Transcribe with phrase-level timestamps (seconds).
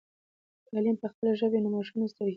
[0.63, 2.29] که تعلیم په خپله ژبه وي نو ماشوم نه ستړی کېږي.